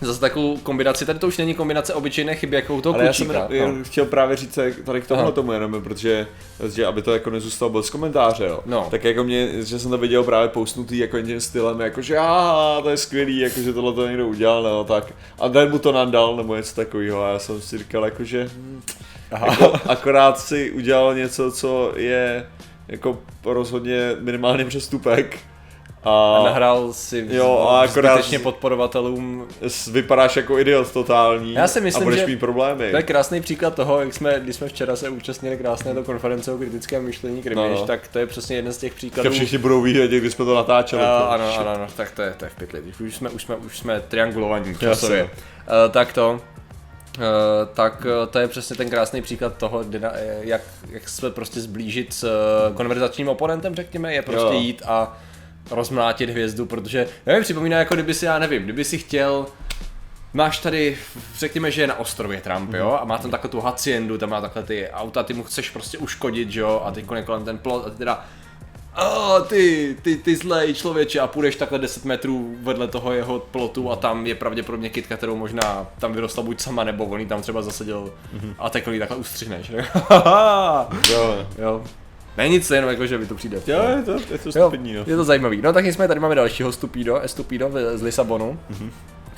Zase 0.02 0.20
takovou 0.20 0.58
kombinaci, 0.58 1.06
tady 1.06 1.20
to 1.20 1.28
už 1.28 1.38
není 1.38 1.56
kombinace 1.56 1.94
obyčejné 1.94 2.36
chyby, 2.36 2.56
jako 2.56 2.76
u 2.76 2.82
toho 2.82 2.96
Ale 2.96 3.06
já 3.06 3.14
jsem 3.14 3.28
klučíka. 3.28 3.68
no. 3.68 3.84
chtěl 3.84 4.06
právě 4.06 4.38
říct 4.38 4.60
tady 4.86 5.02
k 5.02 5.12
Aha. 5.12 5.32
tomu 5.32 5.52
jenom, 5.52 5.82
protože, 5.82 6.28
protože 6.58 6.86
aby 6.86 7.02
to 7.02 7.14
jako 7.14 7.30
nezůstalo 7.30 7.72
bez 7.72 7.90
komentáře, 7.90 8.46
jo. 8.46 8.60
No. 8.66 8.88
Tak 8.92 9.04
jako 9.04 9.24
mě, 9.24 9.64
že 9.66 9.80
jsem 9.80 9.92
to 9.92 9.98
viděl 9.98 10.24
právě 10.24 10.50
postnutý 10.50 10.98
jako 10.98 11.22
tím 11.22 11.42
stylem, 11.42 11.80
jako 11.80 12.02
že 12.02 12.18
aha, 12.18 12.82
to 12.82 12.90
je 12.90 12.98
skvělý, 12.98 13.40
jako 13.40 13.60
že 13.60 13.74
tohle 13.74 13.94
to 13.94 14.08
někdo 14.08 14.28
udělal, 14.28 14.64
no 14.64 14.84
tak. 14.84 15.14
A 15.40 15.50
ten 15.50 15.72
mu 15.72 15.80
to 15.80 15.92
nandal, 15.92 16.36
nebo 16.36 16.56
něco 16.56 16.76
takového, 16.76 17.24
a 17.24 17.30
já 17.30 17.40
jsem 17.40 17.62
si 17.62 17.78
říkal, 17.78 18.06
jako 18.06 18.24
že 18.24 18.50
hm, 18.58 18.82
jako, 19.32 19.74
akorát 19.86 20.40
si 20.40 20.72
udělal 20.72 21.16
něco, 21.16 21.52
co 21.52 21.94
je 21.96 22.46
jako 22.88 23.20
rozhodně 23.46 24.16
minimálně 24.20 24.66
přestupek. 24.66 25.40
A 26.04 26.38
A 26.38 26.44
nahrál 26.46 26.94
si 26.94 27.26
Jo, 27.30 27.68
a 27.70 27.82
akorát- 27.82 28.14
zbytečně 28.14 28.40
podporovatelům. 28.40 29.48
vypadáš 29.92 30.36
jako 30.36 30.60
idiot 30.60 30.92
totální 30.92 31.54
Já 31.54 31.68
si 31.68 31.82
myslím, 31.82 32.04
a 32.04 32.06
budeš 32.06 32.20
že 32.20 32.26
mít 32.28 32.40
problémy. 32.40 32.92
To 32.92 32.98
je 32.98 33.04
krásný 33.04 33.42
příklad 33.42 33.76
toho, 33.76 34.00
jak 34.02 34.14
jsme, 34.14 34.40
když 34.40 34.56
jsme 34.56 34.68
včera 34.68 34.96
se 34.96 35.10
účastnili 35.10 35.58
krásné 35.58 35.94
to 35.94 36.04
konference 36.04 36.52
o 36.52 36.58
kritickém 36.58 37.04
myšlení 37.04 37.42
Krimiš, 37.44 37.70
No, 37.70 37.76
no. 37.76 37.86
tak 37.86 38.08
to 38.08 38.20
je 38.20 38.26
přesně 38.28 38.56
jeden 38.56 38.74
z 38.74 38.78
těch 38.78 38.94
příkladů. 38.94 39.30
všichni 39.30 39.58
budou 39.58 39.82
vědět, 39.82 40.08
když 40.08 40.34
jsme 40.34 40.46
to 40.46 40.56
natáčeli. 40.56 41.02
Uh, 41.02 41.08
to- 41.08 41.32
ano, 41.32 41.54
ano, 41.60 41.70
ano, 41.70 41.88
tak 41.98 42.12
to 42.12 42.22
je, 42.22 42.34
to 42.38 42.46
je 42.46 42.50
v 42.50 42.56
pytli. 42.56 42.82
Už 43.06 43.16
jsme, 43.16 43.30
už 43.30 43.42
jsme, 43.44 43.56
už 43.56 43.78
jsme 43.80 44.02
triangulovaní 44.08 44.76
časově. 44.76 45.24
Uh, 45.24 45.30
tak 45.92 46.14
to. 46.14 46.32
Uh, 46.32 47.24
tak 47.74 48.06
uh, 48.06 48.28
to 48.30 48.40
je 48.40 48.48
přesně 48.48 48.76
ten 48.76 48.90
krásný 48.90 49.22
příklad 49.22 49.58
toho, 49.58 49.84
na, 50.00 50.12
jak, 50.42 50.62
jak 50.90 51.10
se 51.10 51.30
prostě 51.30 51.62
zblížit 51.62 52.14
s 52.14 52.24
uh, 52.24 52.76
konverzačním 52.76 53.30
oponentem, 53.30 53.76
řekněme, 53.76 54.14
je 54.14 54.22
prostě 54.22 54.54
Jo. 54.56 54.60
jít 54.62 54.82
a 54.86 55.18
rozmlátit 55.72 56.30
hvězdu, 56.30 56.66
protože, 56.66 57.08
nevím, 57.26 57.44
připomíná 57.44 57.78
jako 57.78 57.94
kdyby 57.94 58.14
si, 58.14 58.26
já 58.26 58.40
nevím, 58.40 58.64
kdyby 58.64 58.84
si 58.84 58.98
chtěl 58.98 59.46
Máš 60.34 60.60
tady, 60.60 60.98
řekněme, 61.38 61.72
že 61.72 61.82
je 61.82 61.88
na 61.88 62.00
ostrově 62.00 62.42
Trump, 62.42 62.74
jo, 62.74 62.98
a 63.02 63.06
má 63.06 63.18
tam 63.18 63.32
takovou 63.32 63.52
tu 63.52 63.60
haciendu, 63.60 64.18
tam 64.18 64.30
má 64.30 64.42
takhle 64.42 64.64
ty 64.64 64.90
auta, 64.90 65.24
ty 65.24 65.34
mu 65.34 65.44
chceš 65.44 65.70
prostě 65.70 65.98
uškodit, 65.98 66.50
jo, 66.52 66.82
a 66.86 66.94
je 67.16 67.24
kolem 67.24 67.46
ten 67.46 67.58
plot 67.58 67.88
a 67.88 67.90
ty 67.90 67.98
teda 67.98 68.26
a 68.98 69.40
ty, 69.40 69.96
ty, 70.02 70.18
ty 70.18 70.36
zlej 70.36 70.74
člověče 70.74 71.20
a 71.20 71.28
půjdeš 71.28 71.56
takhle 71.56 71.80
10 71.80 72.06
metrů 72.06 72.56
vedle 72.62 72.88
toho 72.88 73.14
jeho 73.14 73.40
plotu 73.40 73.92
a 73.92 73.96
tam 73.96 74.28
je 74.28 74.36
pravděpodobně 74.36 74.90
kytka, 74.90 75.18
kterou 75.18 75.36
možná 75.36 75.88
tam 76.00 76.14
vyrostla 76.14 76.44
buď 76.44 76.60
sama 76.60 76.84
nebo 76.84 77.06
on 77.06 77.26
tam 77.26 77.42
třeba 77.42 77.62
zasadil 77.62 78.14
a 78.60 78.70
tak 78.70 78.88
ji 78.88 79.00
takhle 79.00 79.18
ustřihneš. 79.18 79.70
ne? 79.70 79.88
Jo, 81.12 81.48
jo. 81.58 81.84
Ne 82.38 82.50
nic, 82.50 82.72
jenom 82.72 82.90
jako, 82.90 83.08
že 83.08 83.18
mi 83.18 83.26
to 83.26 83.36
přijde. 83.36 83.62
jo, 83.68 83.84
je 83.98 84.04
to, 84.04 84.12
je 84.12 84.38
to 84.38 84.60
Jo, 84.60 84.66
stupidní, 84.68 84.94
no. 84.94 85.04
je 85.08 85.16
to 85.16 85.24
zajímavý. 85.24 85.62
No 85.62 85.74
tak 85.74 85.86
jsme 85.86 86.08
tady 86.08 86.20
máme 86.20 86.36
dalšího 86.36 86.72
Stupido, 86.72 87.20
Estupido 87.20 87.72
z 87.96 88.02
Lisabonu. 88.02 88.60
Mhm. 88.70 88.92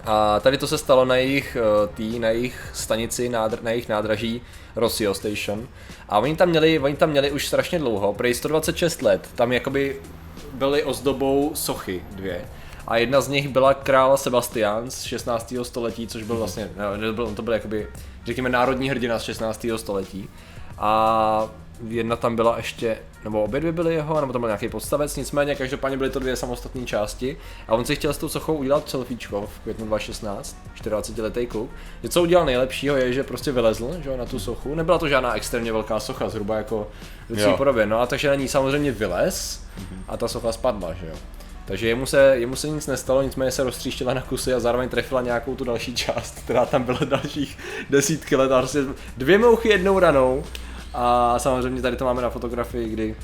A 0.06 0.40
tady 0.40 0.58
to 0.58 0.68
se 0.68 0.78
stalo 0.78 1.06
na 1.06 1.16
jejich, 1.16 1.58
eh, 1.60 1.88
tý, 1.94 2.20
na 2.20 2.30
jejich 2.30 2.70
stanici, 2.74 3.30
nádr, 3.30 3.58
na 3.64 3.72
jejich 3.72 3.90
nádraží 3.90 4.42
Rossio 4.76 5.14
Station. 5.14 5.68
A 6.10 6.20
oni 6.20 6.36
tam 6.36 6.50
měli, 6.50 6.80
oni 6.80 6.96
tam 6.96 7.10
měli 7.10 7.32
už 7.32 7.48
strašně 7.48 7.80
dlouho, 7.80 8.14
prej 8.14 8.34
126 8.34 9.02
let. 9.02 9.30
Tam 9.36 9.52
jakoby 9.52 9.96
byly 10.54 10.84
ozdobou 10.84 11.52
sochy 11.54 12.02
dvě. 12.12 12.42
A 12.88 12.98
jedna 12.98 13.22
z 13.22 13.28
nich 13.28 13.48
byla 13.48 13.74
král 13.74 14.18
Sebastian 14.18 14.92
z 14.92 15.02
16. 15.04 15.54
století, 15.64 16.08
což 16.08 16.22
Mhm. 16.22 16.28
byl 16.28 16.38
vlastně, 16.38 16.70
ne, 16.78 16.98
nebyl, 17.08 17.26
on 17.28 17.36
to 17.36 17.42
byl 17.42 17.54
jakoby, 17.54 17.88
řekněme, 18.26 18.50
národní 18.50 18.90
hrdina 18.90 19.20
z 19.20 19.24
16. 19.24 19.78
století. 19.78 20.30
A 20.78 21.48
jedna 21.88 22.16
tam 22.16 22.36
byla 22.36 22.58
ještě, 22.58 22.98
nebo 23.24 23.44
obě 23.44 23.60
dvě 23.60 23.72
byly 23.72 23.94
jeho, 23.94 24.22
nebo 24.22 24.34
tam 24.34 24.42
byl 24.42 24.48
nějaký 24.48 24.70
podstavec, 24.70 25.16
nicméně 25.16 25.56
každopádně 25.56 25.98
byly 25.98 26.10
to 26.10 26.20
dvě 26.20 26.36
samostatné 26.36 26.86
části. 26.86 27.38
A 27.68 27.76
on 27.76 27.86
si 27.86 27.96
chtěl 27.96 28.14
s 28.14 28.18
tou 28.18 28.30
sochou 28.30 28.56
udělat 28.56 28.90
selfiečko 28.90 29.50
v 29.56 29.60
květnu 29.60 29.86
2016, 29.86 30.58
24 30.84 31.22
letý 31.22 31.48
kluk. 31.48 31.70
Že 32.04 32.10
co 32.10 32.22
udělal 32.22 32.46
nejlepšího 32.46 32.96
je, 32.96 33.14
že 33.14 33.24
prostě 33.24 33.52
vylezl 33.52 33.96
že 34.02 34.18
na 34.18 34.26
tu 34.26 34.40
sochu. 34.40 34.76
Nebyla 34.76 34.98
to 34.98 35.08
žádná 35.08 35.34
extrémně 35.34 35.72
velká 35.72 36.00
socha, 36.00 36.30
zhruba 36.30 36.58
jako 36.58 36.88
v 37.30 37.58
podobě. 37.58 37.86
No 37.86 38.02
a 38.02 38.06
takže 38.06 38.28
na 38.28 38.36
ní 38.36 38.48
samozřejmě 38.48 38.92
vylez 38.92 39.64
a 40.08 40.18
ta 40.18 40.28
socha 40.28 40.52
spadla, 40.52 40.94
že 40.94 41.06
jo. 41.06 41.16
Takže 41.66 41.88
jemu 41.88 42.06
se, 42.06 42.38
jemu 42.38 42.56
se 42.56 42.70
nic 42.70 42.88
nestalo, 42.88 43.22
nicméně 43.22 43.52
se 43.52 43.64
roztříštila 43.64 44.14
na 44.14 44.22
kusy 44.22 44.54
a 44.54 44.60
zároveň 44.60 44.90
trefila 44.90 45.22
nějakou 45.22 45.56
tu 45.56 45.64
další 45.64 45.96
část, 45.96 46.40
která 46.44 46.66
tam 46.66 46.84
byla 46.84 47.00
dalších 47.06 47.58
desítky 47.90 48.36
let. 48.36 48.52
A 48.52 48.60
prostě 48.60 48.80
dvě 49.18 49.38
mouchy 49.38 49.70
jednou 49.70 50.00
ranou. 50.00 50.44
A 51.02 51.36
samozřejmě 51.40 51.82
tady 51.82 51.96
to 51.98 52.06
máme 52.06 52.22
na 52.22 52.30
fotografii, 52.30 52.90
kdy 52.90 53.16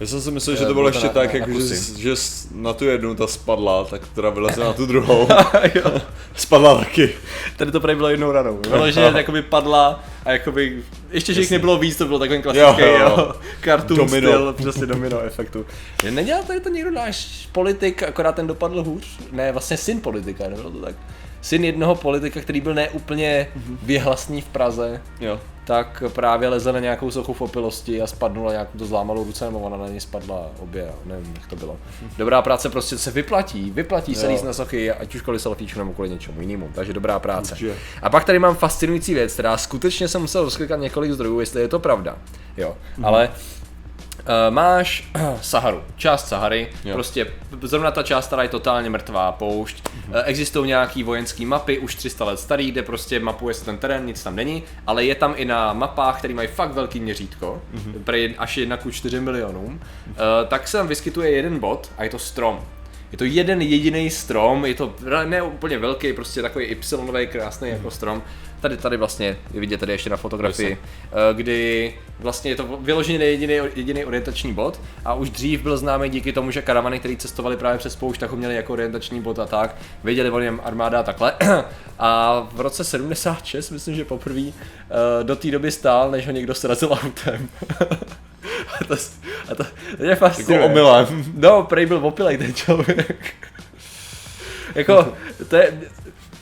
Já 0.00 0.06
jsem 0.06 0.20
si 0.20 0.30
myslel, 0.30 0.54
Eh, 0.56 0.58
že 0.58 0.64
to 0.66 0.74
bylo 0.74 0.74
bylo 0.74 0.88
ještě 0.88 1.06
na- 1.06 1.12
tak, 1.12 1.32
na- 1.32 1.38
jako, 1.38 1.50
na 1.50 1.56
že, 1.56 1.62
kusy. 1.62 2.00
že 2.02 2.16
s- 2.16 2.48
na 2.54 2.72
tu 2.72 2.84
jednu 2.84 3.14
ta 3.14 3.26
spadla, 3.26 3.84
tak 3.84 4.02
teda 4.14 4.30
vyleze 4.30 4.60
na 4.60 4.72
tu 4.72 4.86
druhou. 4.86 5.28
jo, 5.74 6.00
Spadla 6.36 6.78
taky. 6.78 7.10
tady 7.56 7.72
to 7.72 7.80
právě 7.80 7.96
bylo 7.96 8.08
jednou 8.08 8.32
ranou. 8.32 8.56
Bylo, 8.70 8.90
že 8.90 9.00
jakoby 9.16 9.42
padla 9.42 10.04
a 10.24 10.30
jakoby, 10.32 10.82
ještě 11.10 11.34
že 11.34 11.40
jich 11.40 11.50
nebylo 11.50 11.78
víc, 11.78 11.96
to 11.96 12.06
byl 12.06 12.18
takový 12.18 12.42
klasický, 12.42 12.80
Jo, 12.82 12.86
jo, 12.88 12.98
jo. 12.98 13.14
jo. 13.18 13.32
cartoon 13.64 13.98
Domino. 13.98 14.28
styl, 14.30 14.52
přesně 14.52 14.86
domino 14.86 15.20
efektu. 15.20 15.66
Nedělal 16.10 16.42
tady 16.44 16.60
to 16.60 16.68
někdo 16.68 16.90
náš 16.90 17.48
politik, 17.52 18.02
akorát 18.02 18.32
ten 18.34 18.46
dopadl 18.46 18.82
hůř? 18.84 19.18
Ne, 19.32 19.52
vlastně 19.52 19.76
syn 19.76 20.00
politika, 20.00 20.44
nebylo 20.48 20.70
to 20.70 20.78
tak? 20.78 20.94
Syn 21.44 21.64
jednoho 21.64 21.94
politika, 21.94 22.40
který 22.40 22.60
byl 22.60 22.74
neúplně 22.74 23.48
věhlasný 23.82 24.40
v 24.40 24.48
Praze, 24.48 25.02
Jo. 25.20 25.40
tak 25.64 26.02
právě 26.08 26.48
lezl 26.48 26.72
na 26.72 26.78
nějakou 26.80 27.10
sochu 27.10 27.32
v 27.32 27.40
opilosti 27.40 28.02
a 28.02 28.06
spadnul 28.06 28.48
a 28.48 28.52
nějak 28.52 28.68
to 28.78 28.86
zlámalo 28.86 29.24
ruce, 29.24 29.44
nebo 29.44 29.60
ona 29.60 29.76
na 29.76 29.88
něj 29.88 30.00
spadla 30.00 30.50
obě, 30.60 30.88
nevím, 31.04 31.34
jak 31.40 31.46
to 31.46 31.56
bylo. 31.56 31.76
Dobrá 32.18 32.42
práce 32.42 32.68
prostě 32.70 32.98
se 32.98 33.10
vyplatí, 33.10 33.70
vyplatí 33.70 34.14
se 34.14 34.26
Jo. 34.26 34.32
líst 34.32 34.44
na 34.44 34.52
sochy, 34.52 34.92
ať 34.92 35.14
už 35.14 35.22
kvůli 35.22 35.38
selfiečku 35.38 35.78
nebo 35.78 35.92
kvůli 35.92 36.10
něčemu 36.10 36.40
jinému, 36.40 36.70
takže 36.74 36.92
dobrá 36.92 37.18
práce. 37.18 37.52
Určitě. 37.52 37.74
A 38.02 38.10
pak 38.10 38.24
tady 38.24 38.38
mám 38.38 38.54
fascinující 38.56 39.14
věc, 39.14 39.32
která 39.32 39.56
skutečně 39.58 40.08
jsem 40.08 40.20
musel 40.20 40.44
rozklikat 40.44 40.80
několik 40.80 41.12
zdrojů, 41.12 41.40
jestli 41.40 41.60
je 41.60 41.68
to 41.68 41.78
pravda. 41.78 42.16
Jo, 42.56 42.76
Mhm. 42.96 43.04
ale 43.06 43.30
Uh, 44.24 44.54
máš 44.54 45.04
Saharu, 45.42 45.82
část 45.96 46.28
Sahary, 46.28 46.68
Jo. 46.84 46.94
prostě 46.94 47.26
zrovna 47.62 47.90
ta 47.90 48.02
část, 48.02 48.26
která 48.26 48.42
je 48.42 48.48
totálně 48.48 48.90
mrtvá, 48.90 49.32
poušť. 49.32 49.82
Mhm. 49.94 50.10
Uh, 50.14 50.20
existují 50.24 50.68
nějaký 50.68 51.02
vojenský 51.02 51.46
mapy, 51.46 51.78
už 51.78 51.94
300 51.94 52.24
let 52.24 52.40
starý, 52.40 52.70
kde 52.70 52.82
prostě 52.82 53.20
mapuje 53.20 53.54
se 53.54 53.64
ten 53.64 53.78
terén, 53.78 54.06
nic 54.06 54.22
tam 54.22 54.36
není, 54.36 54.62
ale 54.86 55.04
je 55.04 55.14
tam 55.14 55.34
i 55.36 55.44
na 55.44 55.72
mapách, 55.72 56.18
které 56.18 56.34
mají 56.34 56.48
fakt 56.48 56.72
velký 56.72 57.00
měřítko, 57.00 57.62
Mhm. 57.72 57.90
mm 57.90 58.34
až 58.38 58.56
1 58.56 58.76
ku 58.76 58.90
4 58.90 59.20
milionům, 59.20 59.80
uh, 60.06 60.14
tak 60.48 60.68
se 60.68 60.76
tam 60.78 60.88
vyskytuje 60.88 61.30
jeden 61.30 61.58
bod 61.58 61.90
a 61.98 62.04
je 62.04 62.10
to 62.10 62.18
strom. 62.18 62.60
Je 63.14 63.18
to 63.18 63.24
jeden 63.24 63.62
jediný 63.62 64.10
strom, 64.10 64.64
je 64.64 64.74
to 64.74 64.94
ne 65.24 65.42
úplně 65.42 65.78
velký, 65.78 66.12
prostě 66.12 66.42
takový 66.42 66.64
Y 66.64 67.26
krásný 67.26 67.68
jako 67.68 67.90
strom. 67.90 68.22
Tady, 68.60 68.76
tady 68.76 68.96
vlastně 68.96 69.36
je 69.54 69.60
vidět 69.60 69.80
tady 69.80 69.92
ještě 69.92 70.10
na 70.10 70.16
fotografii, 70.16 70.78
eh, 70.78 71.34
kdy 71.34 71.94
vlastně 72.18 72.50
je 72.50 72.56
to 72.56 72.78
vyloženě 72.80 73.24
jediný, 73.24 73.54
jediný 73.74 74.04
orientační 74.04 74.52
bod 74.52 74.80
a 75.04 75.14
už 75.14 75.30
dřív 75.30 75.62
byl 75.62 75.76
známý 75.76 76.08
díky 76.08 76.32
tomu, 76.32 76.50
že 76.50 76.62
karavany, 76.62 76.98
které 76.98 77.16
cestovali 77.16 77.56
právě 77.56 77.78
přes 77.78 77.96
poušť, 77.96 78.20
tak 78.20 78.30
ho 78.30 78.36
měli 78.36 78.54
jako 78.54 78.72
orientační 78.72 79.20
bod 79.20 79.38
a 79.38 79.46
tak. 79.46 79.76
Věděli 80.04 80.30
o 80.30 80.40
něm 80.40 80.60
armáda 80.64 81.00
a 81.00 81.02
takhle. 81.02 81.32
A 81.98 82.40
v 82.52 82.60
roce 82.60 82.84
76, 82.84 83.70
myslím, 83.70 83.94
že 83.94 84.04
poprvé 84.04 84.40
eh, 84.40 84.52
do 85.24 85.36
té 85.36 85.50
doby 85.50 85.70
stál, 85.70 86.10
než 86.10 86.26
ho 86.26 86.32
někdo 86.32 86.54
srazil 86.54 86.92
autem. 86.92 87.48
A 88.84 88.86
to, 88.96 89.02
a 89.48 89.54
to, 89.54 89.64
to 89.96 90.02
mě 90.02 90.14
fascinuje. 90.14 90.60
Jako 90.60 90.72
omylem. 90.72 91.32
No, 91.36 91.62
prej 91.62 91.86
byl 91.86 92.00
opilej 92.02 92.38
ten 92.38 92.54
člověk. 92.54 93.34
jako, 94.74 95.12
to 95.48 95.56
je, 95.56 95.80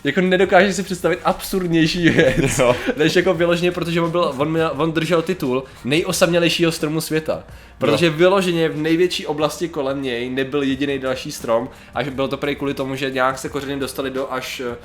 jako 0.05 0.21
nedokáže 0.21 0.73
si 0.73 0.83
představit 0.83 1.19
absurdnější 1.25 2.09
věc, 2.09 2.59
Jo. 2.59 2.77
než 2.97 3.17
jako 3.17 3.35
vyloženě, 3.35 3.73
protože 3.73 4.01
on, 4.01 4.11
byl, 4.11 4.35
on, 4.39 4.53
měl, 4.53 4.73
on 4.77 4.93
držel 4.93 5.23
titul 5.23 5.65
nejosamělejšího 5.85 6.73
stromu 6.73 7.01
světa. 7.01 7.45
Protože 7.79 8.11
vyloženě 8.11 8.69
v 8.69 8.77
největší 8.77 9.27
oblasti 9.27 9.69
kolem 9.69 10.03
něj 10.03 10.31
nebyl 10.31 10.63
jediný 10.63 10.99
další 10.99 11.33
strom 11.33 11.69
a 11.95 12.03
že 12.03 12.11
bylo 12.11 12.29
to 12.29 12.37
prej 12.37 12.57
kvůli 12.57 12.75
tomu, 12.75 12.97
že 12.97 13.11
nějak 13.11 13.39
se 13.39 13.49
kořeny 13.49 13.81
dostali 13.81 14.11
do 14.11 14.33
až 14.33 14.61
eh, 14.61 14.77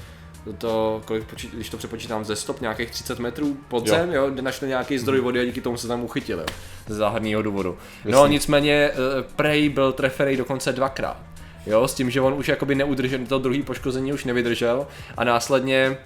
to, 0.53 1.01
kolik 1.05 1.23
počít, 1.23 1.53
když 1.53 1.69
to 1.69 1.77
přepočítám 1.77 2.25
ze 2.25 2.35
stop, 2.35 2.61
nějakých 2.61 2.91
30 2.91 3.19
metrů 3.19 3.57
pod 3.67 3.87
Jo. 3.87 3.95
zem, 3.95 4.13
jo, 4.13 4.29
kde 4.29 4.41
našli 4.41 4.67
nějaký 4.67 4.97
zdroj 4.97 5.19
vody 5.19 5.39
a 5.39 5.45
díky 5.45 5.61
tomu 5.61 5.77
se 5.77 5.87
tam 5.87 6.03
uchytili, 6.03 6.41
jo, 6.41 6.55
ze 6.87 6.95
záhadného 6.95 7.41
důvodu. 7.41 7.77
No 8.05 8.17
Jasně. 8.17 8.31
nicméně 8.31 8.73
eh, 8.73 8.93
Prey 9.35 9.69
byl 9.69 9.93
treferej 9.93 10.37
dokonce 10.37 10.73
dvakrát. 10.73 11.17
Jo, 11.65 11.87
s 11.87 11.93
tím, 11.93 12.09
že 12.09 12.21
on 12.21 12.33
už 12.33 12.47
jakoby 12.47 12.75
neudržel, 12.75 13.19
to 13.27 13.39
druhý 13.39 13.63
poškození 13.63 14.13
už 14.13 14.25
nevydržel 14.25 14.87
a 15.17 15.23
následně 15.23 15.97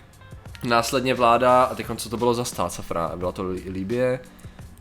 Následně 0.63 1.13
vláda, 1.13 1.63
a 1.63 1.75
teď 1.75 1.86
co 1.95 2.10
to 2.10 2.17
bylo 2.17 2.33
za 2.33 2.45
stát, 2.45 2.74
Safra, 2.74 3.12
byla 3.15 3.31
to 3.31 3.43
Libie, 3.65 4.19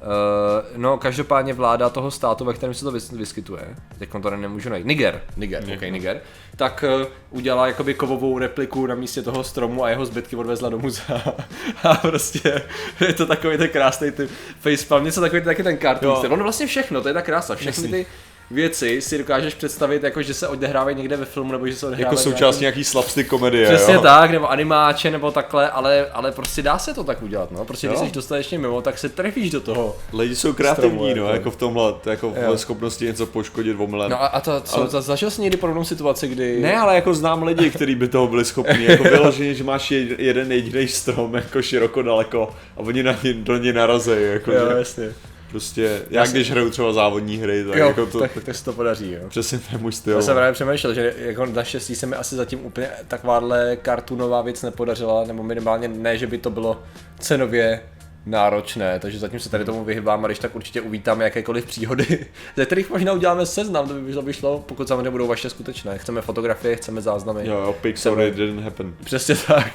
Uh, 0.01 0.77
no, 0.77 0.99
každopádně 0.99 1.55
vláda 1.55 1.89
toho 1.91 2.11
státu, 2.11 2.45
ve 2.45 2.55
kterém 2.55 2.75
se 2.75 2.85
to 2.85 2.91
vys- 2.93 3.17
vyskytuje, 3.17 3.63
teď 3.99 4.11
to 4.23 4.31
nemůžu 4.31 4.71
najít, 4.71 4.87
Niger, 4.87 5.23
Niger, 5.37 5.65
ok, 5.75 5.81
Niger, 5.81 6.21
tak 6.57 6.85
uh, 7.01 7.07
udělala 7.31 7.67
jakoby 7.67 7.95
kovovou 7.95 8.39
repliku 8.39 8.87
na 8.87 8.95
místě 8.95 9.23
toho 9.23 9.45
stromu 9.45 9.85
a 9.85 9.91
jeho 9.91 10.07
zbytky 10.07 10.37
odvezla 10.37 10.69
do 10.69 10.79
muzea. 10.79 11.23
a 11.83 11.95
prostě 11.95 12.63
je 13.07 13.13
to 13.15 13.27
takový 13.27 13.59
ten 13.59 13.69
krásný 13.69 14.11
ty 14.11 14.29
facepalm, 14.61 15.05
něco 15.05 15.21
takový 15.21 15.43
taky 15.43 15.63
ten 15.63 15.79
styl. 16.17 16.33
Ono 16.33 16.43
vlastně 16.43 16.67
všechno, 16.67 17.03
to 17.03 17.09
je 17.09 17.15
ta 17.15 17.23
krása, 17.23 17.55
všechny 17.55 17.89
ty 17.89 18.07
věci 18.51 19.01
si 19.01 19.19
dokážeš 19.19 19.55
představit, 19.55 20.03
jako 20.03 20.23
že 20.23 20.35
se 20.35 20.49
odehrávají 20.49 20.97
někde 20.97 21.17
ve 21.17 21.25
filmu, 21.25 21.53
nebo 21.53 21.67
že 21.67 21.77
se 21.77 21.87
odehrávají 21.87 22.17
Jako 22.17 22.23
součást 22.31 22.41
nějakém- 22.41 22.61
nějaký 22.61 22.85
slapstick 22.85 23.29
komedie, 23.31 23.67
Přesně 23.67 23.95
jo? 23.95 24.01
tak, 24.01 24.31
nebo 24.31 24.51
animáče, 24.51 25.11
nebo 25.11 25.31
takhle, 25.31 25.71
ale, 25.71 26.07
ale 26.13 26.33
prostě 26.33 26.63
dá 26.63 26.79
se 26.79 26.95
to 26.95 27.05
tak 27.05 27.23
udělat, 27.23 27.51
no. 27.53 27.65
Prostě 27.65 27.87
když 27.87 28.01
Jo. 28.01 28.07
jsi 28.07 28.13
dostatečně 28.13 28.59
mimo, 28.59 28.83
tak 28.83 28.99
se 28.99 29.09
trefíš 29.09 29.51
do 29.51 29.61
toho. 29.61 29.97
Lidi 30.13 30.37
jsou 30.37 30.53
kreativní, 30.53 30.91
Stromu, 30.91 31.15
no, 31.15 31.25
jako. 31.25 31.33
jako 31.33 31.51
v 31.51 31.57
tomhle, 31.57 31.95
jako 32.07 32.35
Jo. 32.47 32.55
v 32.55 32.61
schopnosti 32.61 33.05
něco 33.05 33.27
poškodit 33.27 33.77
omylem. 33.81 34.11
No 34.11 34.23
a, 34.23 34.27
a 34.27 34.41
to, 34.41 34.61
co, 34.61 34.77
Ale- 34.77 34.89
ale... 34.93 35.03
zažil 35.03 35.31
jsi 35.31 35.43
někdy 35.43 35.57
podobnou 35.57 35.85
situaci, 35.85 36.29
kdy... 36.29 36.61
Ne, 36.61 36.77
ale 36.79 36.95
jako 36.95 37.15
znám 37.15 37.43
lidi, 37.43 37.71
kteří 37.71 37.95
by 37.95 38.09
toho 38.09 38.27
byli 38.27 38.45
schopni, 38.45 38.85
jako 38.85 39.03
vyloženě, 39.03 39.55
že 39.55 39.65
máš 39.65 39.91
jed- 39.91 40.15
jeden 40.19 40.53
jediný 40.53 40.89
strom, 40.89 41.35
jako 41.35 41.63
široko 41.63 42.03
daleko 42.03 42.51
a 42.77 42.81
oni 42.81 43.03
na 43.03 43.13
ně, 43.23 43.33
do 43.35 43.57
něj 43.57 43.73
narazí, 43.73 44.11
jako 44.33 44.53
Jo, 44.53 44.61
že 44.73 44.79
jasně. 44.79 45.13
Prostě, 45.51 46.03
já 46.11 46.27
když 46.27 46.51
hraju 46.51 46.71
třeba 46.71 46.93
závodní 46.93 47.37
hry, 47.37 47.65
tak 47.65 47.77
Jo, 47.79 47.87
jako 47.87 48.07
to, 48.07 48.21
tak, 48.21 48.31
tak 48.45 48.57
se 48.57 48.65
to 48.65 48.73
podaří, 48.73 49.13
jo. 49.13 49.29
přesně 49.29 49.59
to 49.59 49.65
je 49.73 49.79
můj 49.79 49.93
styl. 49.93 50.17
Já 50.17 50.23
jsem 50.23 50.35
právě 50.35 50.53
přemýšlel, 50.53 50.95
že 50.95 51.15
jako 51.19 51.47
naštěstí 51.47 51.95
se 51.95 52.07
mi 52.07 52.17
asi 52.17 52.37
zatím 52.37 52.67
úplně 52.67 52.89
takováhle 53.09 53.77
kartunová 53.77 54.43
věc 54.43 54.63
nepodařila, 54.63 55.25
nebo 55.25 55.43
minimálně 55.43 55.89
ne, 55.89 56.19
že 56.19 56.27
by 56.27 56.39
to 56.39 56.51
bylo 56.51 56.83
cenově 57.19 57.81
náročné, 58.27 58.99
takže 58.99 59.19
zatím 59.19 59.41
se 59.41 59.51
tady 59.51 59.65
tomu 59.65 59.85
vyhybám 59.85 60.25
a 60.25 60.29
když 60.29 60.39
tak 60.39 60.57
určitě 60.57 60.81
uvítáme 60.81 61.25
jakékoliv 61.25 61.67
příhody, 61.67 62.27
ze 62.57 62.67
kterých 62.67 62.91
možná 62.91 63.13
uděláme 63.13 63.47
seznam, 63.47 63.89
to 63.89 63.95
by 63.95 64.01
vyšlo, 64.01 64.23
by 64.23 64.33
šlo, 64.33 64.65
pokud 64.67 64.89
samozřejmě 64.89 65.11
budou 65.11 65.27
vaše 65.27 65.51
skutečné. 65.51 65.99
Chceme 65.99 66.23
fotografie, 66.23 66.77
chceme 66.77 67.01
záznamy. 67.01 67.47
Jo, 67.47 67.55
jo, 67.55 67.77
Pixar 67.81 68.31
didn't 68.31 68.65
happen. 68.65 68.95
Přesně 69.05 69.35
tak. 69.47 69.73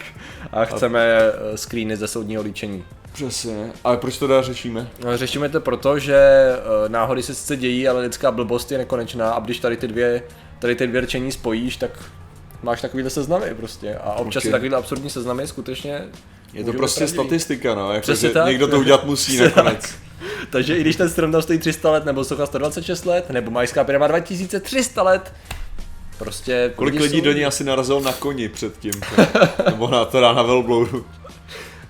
A 0.52 0.66
chceme 0.66 1.00
eh, 1.02 1.58
screeny 1.58 1.98
ze 1.98 2.08
soudního 2.08 2.44
líčení. 2.44 2.86
Přesně, 3.14 3.72
ale 3.84 3.98
proč 3.98 4.18
to 4.18 4.28
dá 4.28 4.42
řešíme? 4.42 4.88
No, 5.04 5.18
Řešíme 5.18 5.50
to 5.50 5.62
proto, 5.62 6.00
že 6.00 6.16
eh, 6.16 6.90
náhody 6.90 7.24
se 7.24 7.36
sice 7.36 7.58
dějí, 7.58 7.88
ale 7.88 8.02
lidská 8.02 8.32
blbost 8.32 8.72
je 8.72 8.78
nekonečná 8.78 9.32
a 9.32 9.40
když 9.40 9.60
tady 9.60 9.78
ty 9.78 9.88
dvě, 9.88 10.24
tady 10.60 10.76
ty 10.76 10.88
dvě 10.88 11.02
řečení 11.02 11.32
spojíš, 11.32 11.78
tak 11.78 11.92
máš 12.64 12.82
takovýhle 12.82 13.10
seznamy 13.10 13.46
prostě. 13.58 13.96
A 13.96 14.14
občas 14.14 14.26
Určitě. 14.26 14.40
okay. 14.40 14.52
takovýhle 14.52 14.78
absurdní 14.78 15.10
seznamy 15.10 15.48
skutečně 15.48 16.02
Je 16.54 16.64
to 16.64 16.74
prostě 16.74 17.00
pravdivý. 17.00 17.20
statistika, 17.20 17.76
no, 17.76 17.94
jako 17.94 18.16
že 18.16 18.30
tak. 18.30 18.46
někdo 18.46 18.68
to 18.68 18.80
udělat 18.80 19.06
musí 19.06 19.38
nakonec. 19.38 19.96
Takže 20.50 20.78
i 20.78 20.82
když 20.82 20.96
ten 20.96 21.10
strom 21.10 21.32
tam 21.32 21.42
stojí 21.42 21.60
300 21.60 21.92
let, 21.92 22.06
nebo 22.06 22.24
socha 22.24 22.46
126 22.46 23.06
let, 23.06 23.30
nebo 23.30 23.52
majská 23.52 23.84
pyramida 23.84 24.08
2300 24.20 25.04
let, 25.04 25.34
prostě... 26.18 26.72
Kolik 26.76 27.00
lidí 27.00 27.18
jsou- 27.18 27.24
do 27.26 27.32
ní 27.34 27.46
asi 27.46 27.64
narazilo 27.64 28.00
na 28.00 28.14
koni 28.14 28.50
předtím? 28.50 28.94
Nebo 29.66 29.88
na 29.88 30.06
to 30.06 30.22
na 30.22 30.42
velbloudu? 30.42 31.06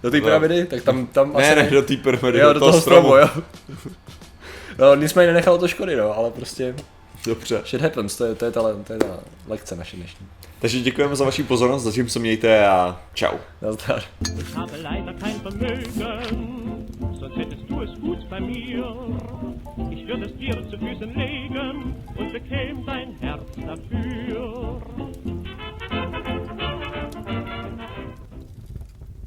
Do 0.03 0.11
té 0.11 0.21
pyramidy, 0.21 0.65
tak 0.65 0.83
tam, 0.83 1.07
tam 1.07 1.33
Ne, 1.37 1.47
asi... 1.51 1.55
ne, 1.63 1.69
do 1.69 1.81
té 1.81 1.97
pyramidy, 1.97 2.39
jo, 2.39 2.53
do 2.53 2.59
toho 2.59 2.81
stromu. 2.81 3.15
jo. 3.15 3.29
No, 4.77 4.95
nicméně 4.95 5.27
nenechalo 5.27 5.57
to 5.57 5.67
škody, 5.67 5.95
no, 5.95 6.17
ale 6.17 6.31
prostě 6.31 6.75
Dobře. 7.25 7.61
shit 7.65 7.81
happens, 7.81 8.15
to 8.15 8.25
je, 8.25 8.35
to 8.35 8.45
je, 8.45 8.51
ta, 8.51 8.61
to 8.87 8.93
je 8.93 8.99
ta 8.99 9.19
lekce 9.47 9.75
naše 9.75 9.97
dnešní. 9.97 10.27
Takže 10.59 10.79
děkujeme 10.79 11.15
za 11.15 11.25
vaši 11.25 11.43
pozornost, 11.43 11.83
zatím 11.83 12.09
se 12.09 12.19
mějte 12.19 12.67
a 12.67 13.01
čau. 13.13 13.37
Nazdar. 13.61 14.03
Ich 14.39 14.55
habe 14.55 14.77
leider 14.77 15.13
kein 15.13 15.39
Vermögen, 15.39 16.85
sonst 17.19 17.37
hättest 17.37 17.69
du 17.69 17.81
es 17.81 17.99
gut 17.99 18.29
bei 18.29 18.39
mir. 18.39 18.85
Ich 19.91 20.07
würde 20.07 20.25
es 20.25 20.37
dir 20.37 20.69
zu 20.69 20.77
Füßen 20.77 21.13
legen 21.15 21.95
und 22.17 22.31
bekäm 22.33 22.85
dein 22.85 23.15
Herz 23.21 23.49
dafür. 23.55 24.81